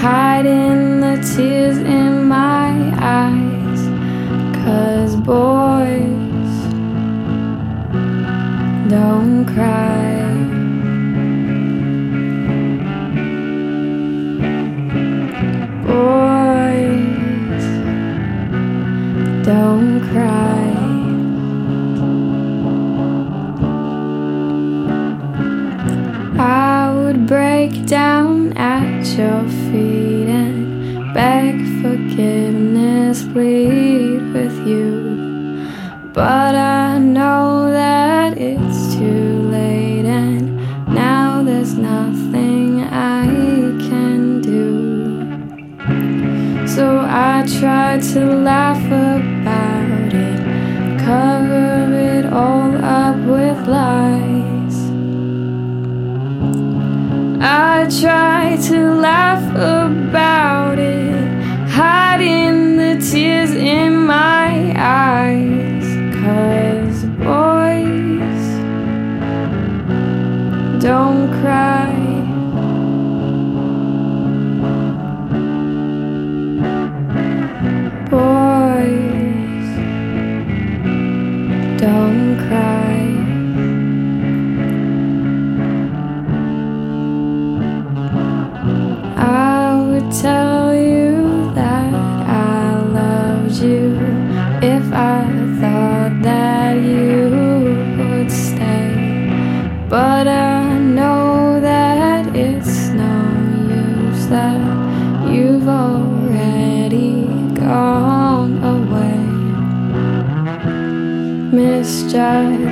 hiding 0.02 1.02
the 1.02 1.16
tears 1.36 1.78
in 1.78 2.26
my 2.26 2.94
eyes. 3.00 3.82
Cause 4.64 5.16
boys 5.16 6.54
don't 8.90 9.46
cry. 9.46 10.03
But 36.14 36.54
I 36.54 37.00
know 37.00 37.72
that 37.72 38.38
it's 38.38 38.94
too 38.96 39.50
late, 39.50 40.06
and 40.06 40.58
now 40.94 41.42
there's 41.42 41.74
nothing 41.74 42.84
I 42.84 43.26
can 43.90 44.40
do. 44.42 45.28
So 46.68 47.00
I 47.00 47.46
try 47.60 48.00
to 48.14 48.26
laugh. 48.26 49.03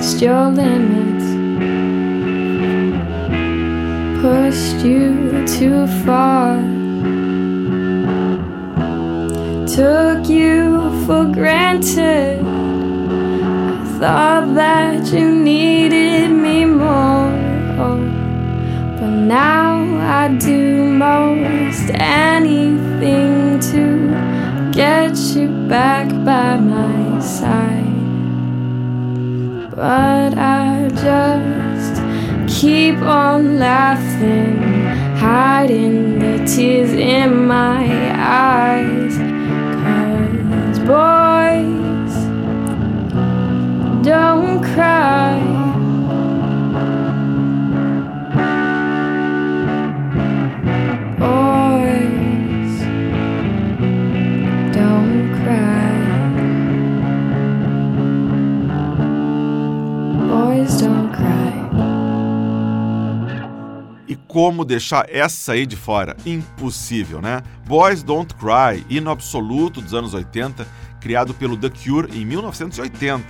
Misjudged 0.01 0.21
your 0.23 0.47
limits, 0.49 1.27
pushed 4.19 4.83
you 4.83 5.45
too 5.45 5.85
far, 6.03 6.57
took 9.67 10.27
you 10.27 11.05
for 11.05 11.25
granted. 11.25 12.39
I 12.39 13.99
thought 13.99 14.55
that 14.55 15.13
you 15.13 15.35
needed 15.35 16.31
me 16.31 16.65
more, 16.65 17.29
but 18.97 19.07
now 19.07 19.83
I 19.99 20.35
do 20.35 20.91
most 20.91 21.91
anything 21.93 23.59
to 23.71 24.71
get 24.73 25.15
you 25.35 25.47
back 25.67 26.09
by 26.25 26.57
my. 26.57 27.00
But 29.91 30.37
I 30.37 30.87
just 30.87 31.95
keep 32.47 32.95
on 33.01 33.59
laughing, 33.59 34.85
hiding 35.17 36.17
the 36.17 36.45
tears 36.45 36.93
in 36.93 37.45
my 37.45 37.83
eyes. 38.15 39.17
Cause 40.47 40.79
boys 40.79 42.15
don't 44.05 44.63
cry. 44.63 45.30
Como 64.41 64.65
deixar 64.65 65.05
essa 65.07 65.51
aí 65.51 65.67
de 65.67 65.75
fora? 65.75 66.17
Impossível, 66.25 67.21
né? 67.21 67.43
Boys 67.67 68.01
Don't 68.01 68.33
Cry, 68.33 68.83
hino 68.89 69.11
absoluto 69.11 69.79
dos 69.79 69.93
anos 69.93 70.15
80, 70.15 70.67
criado 70.99 71.31
pelo 71.35 71.55
The 71.55 71.69
Cure 71.69 72.09
em 72.11 72.25
1980, 72.25 73.23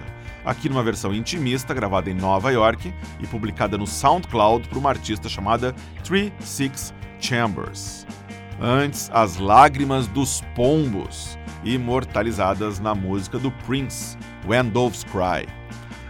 aqui 0.46 0.70
numa 0.70 0.82
versão 0.82 1.14
intimista 1.14 1.74
gravada 1.74 2.10
em 2.10 2.14
Nova 2.14 2.50
York 2.50 2.94
e 3.20 3.28
publicada 3.28 3.78
no 3.78 3.86
SoundCloud 3.86 4.70
por 4.70 4.78
uma 4.78 4.88
artista 4.88 5.28
chamada 5.28 5.76
Three 6.02 6.32
Six 6.40 6.94
Chambers. 7.20 8.08
Antes, 8.62 9.12
as 9.14 9.36
lágrimas 9.36 10.08
dos 10.08 10.42
pombos, 10.56 11.38
imortalizadas 11.66 12.80
na 12.80 12.96
música 12.96 13.38
do 13.38 13.52
Prince, 13.68 14.18
When 14.48 14.70
Doves 14.70 15.04
Cry. 15.04 15.46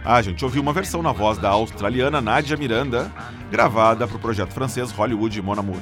A 0.04 0.20
gente 0.20 0.44
ouviu 0.44 0.60
uma 0.60 0.72
versão 0.72 1.00
na 1.00 1.12
voz 1.12 1.38
da 1.38 1.48
australiana 1.50 2.20
Nadia 2.20 2.56
Miranda, 2.56 3.12
gravada 3.52 4.04
para 4.04 4.16
o 4.16 4.20
projeto 4.20 4.52
francês 4.52 4.90
Hollywood 4.90 5.40
Mon 5.40 5.52
Amour. 5.52 5.80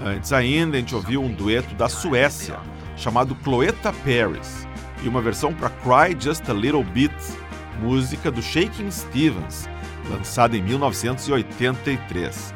Antes 0.00 0.32
ainda, 0.32 0.76
a 0.76 0.80
gente 0.80 0.94
ouviu 0.94 1.20
um 1.20 1.32
dueto 1.32 1.74
da 1.74 1.88
Suécia, 1.88 2.58
chamado 2.96 3.34
Cloetta 3.34 3.92
Paris, 3.92 4.68
e 5.02 5.08
uma 5.08 5.20
versão 5.20 5.52
para 5.52 5.68
Cry 5.68 6.16
Just 6.18 6.48
a 6.48 6.52
Little 6.52 6.84
Bit, 6.84 7.12
música 7.80 8.30
do 8.30 8.40
Shaking 8.40 8.88
Stevens, 8.88 9.68
lançada 10.08 10.56
em 10.56 10.62
1983. 10.62 12.54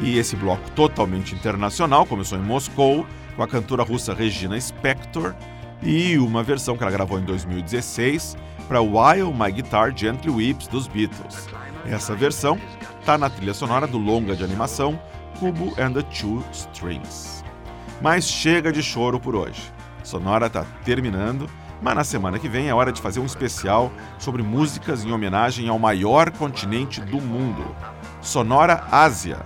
E 0.00 0.18
esse 0.18 0.34
bloco 0.34 0.68
totalmente 0.72 1.36
internacional 1.36 2.04
começou 2.04 2.36
em 2.36 2.42
Moscou, 2.42 3.06
com 3.36 3.44
a 3.44 3.48
cantora 3.48 3.84
russa 3.84 4.12
Regina 4.12 4.56
Spektor, 4.56 5.36
e 5.80 6.18
uma 6.18 6.42
versão 6.42 6.76
que 6.76 6.82
ela 6.82 6.90
gravou 6.90 7.16
em 7.16 7.24
2016 7.24 8.36
para 8.66 8.80
While 8.80 9.32
My 9.32 9.50
Guitar 9.50 9.96
Gently 9.96 10.30
Weeps 10.30 10.66
dos 10.68 10.86
Beatles. 10.88 11.48
Essa 11.86 12.14
versão 12.14 12.58
está 13.00 13.16
na 13.16 13.30
trilha 13.30 13.54
sonora 13.54 13.86
do 13.86 13.98
longa 13.98 14.34
de 14.34 14.42
animação 14.42 14.98
Kubo 15.38 15.72
and 15.80 15.92
the 15.92 16.02
Two 16.02 16.42
Strings. 16.52 17.44
Mas 18.00 18.24
chega 18.24 18.72
de 18.72 18.82
choro 18.82 19.20
por 19.20 19.34
hoje. 19.34 19.72
Sonora 20.02 20.46
está 20.46 20.64
terminando, 20.84 21.48
mas 21.80 21.94
na 21.94 22.04
semana 22.04 22.38
que 22.38 22.48
vem 22.48 22.68
é 22.68 22.74
hora 22.74 22.92
de 22.92 23.00
fazer 23.00 23.20
um 23.20 23.26
especial 23.26 23.92
sobre 24.18 24.42
músicas 24.42 25.04
em 25.04 25.12
homenagem 25.12 25.68
ao 25.68 25.78
maior 25.78 26.30
continente 26.30 27.00
do 27.00 27.20
mundo, 27.20 27.74
Sonora 28.20 28.84
Ásia, 28.90 29.38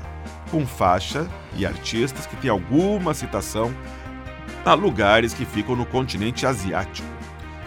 com 0.51 0.67
faixa 0.67 1.29
e 1.57 1.67
artistas 1.67 2.27
que 2.27 2.37
têm 2.37 2.51
alguma 2.51 3.15
citação 3.15 3.75
a 4.65 4.75
lugares 4.75 5.33
que 5.33 5.45
ficam 5.45 5.75
no 5.75 5.87
continente 5.87 6.47
asiático. 6.47 7.10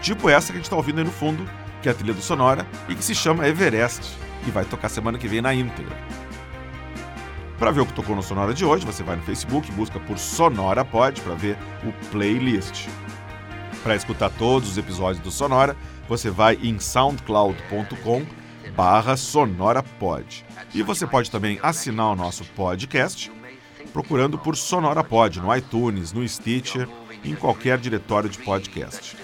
Tipo 0.04 0.28
essa 0.28 0.48
que 0.48 0.52
a 0.52 0.56
gente 0.56 0.66
está 0.66 0.76
ouvindo 0.76 0.98
aí 0.98 1.04
no 1.04 1.10
fundo, 1.10 1.48
que 1.80 1.88
é 1.88 1.92
a 1.92 1.94
trilha 1.94 2.12
do 2.12 2.20
Sonora 2.20 2.66
e 2.90 2.94
que 2.94 3.02
se 3.02 3.14
chama 3.14 3.48
Everest, 3.48 4.14
e 4.46 4.50
vai 4.50 4.62
tocar 4.66 4.90
semana 4.90 5.16
que 5.16 5.26
vem 5.26 5.40
na 5.40 5.54
íntegra. 5.54 5.96
Para 7.58 7.70
ver 7.70 7.80
o 7.80 7.86
que 7.86 7.94
tocou 7.94 8.14
no 8.14 8.22
Sonora 8.22 8.52
de 8.52 8.66
hoje, 8.66 8.84
você 8.84 9.02
vai 9.02 9.16
no 9.16 9.22
Facebook, 9.22 9.72
busca 9.72 9.98
por 9.98 10.18
Sonora 10.18 10.84
Pod 10.84 11.18
para 11.22 11.34
ver 11.34 11.56
o 11.82 11.90
playlist. 12.10 12.86
Para 13.82 13.96
escutar 13.96 14.28
todos 14.28 14.68
os 14.68 14.76
episódios 14.76 15.24
do 15.24 15.30
Sonora, 15.30 15.74
você 16.06 16.28
vai 16.28 16.58
em 16.62 16.78
soundcloud.com 16.78 18.26
barra 18.76 19.16
sonorapod. 19.16 20.44
E 20.74 20.82
você 20.82 21.06
pode 21.06 21.30
também 21.30 21.58
assinar 21.62 22.08
o 22.08 22.16
nosso 22.16 22.44
podcast 22.44 23.32
procurando 23.90 24.36
por 24.36 24.54
Sonora 24.54 25.02
Pod 25.02 25.40
no 25.40 25.56
iTunes, 25.56 26.12
no 26.12 26.28
Stitcher, 26.28 26.86
em 27.24 27.34
qualquer 27.34 27.78
diretório 27.78 28.28
de 28.28 28.36
podcast. 28.36 29.16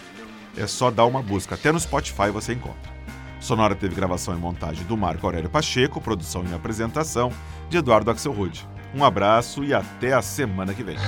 É 0.60 0.66
só 0.66 0.90
dar 0.90 1.06
uma 1.06 1.22
busca, 1.22 1.54
até 1.54 1.72
no 1.72 1.80
Spotify 1.80 2.30
você 2.30 2.52
encontra. 2.52 2.92
Sonora 3.40 3.74
teve 3.74 3.94
gravação 3.94 4.34
e 4.34 4.36
montagem 4.36 4.84
do 4.84 4.94
Marco 4.94 5.26
Aurélio 5.26 5.48
Pacheco, 5.48 6.02
produção 6.02 6.44
e 6.44 6.54
apresentação 6.54 7.32
de 7.70 7.78
Eduardo 7.78 8.10
Axelrod. 8.10 8.68
Um 8.94 9.02
abraço 9.02 9.64
e 9.64 9.72
até 9.72 10.12
a 10.12 10.20
semana 10.20 10.74
que 10.74 10.82
vem. 10.82 10.98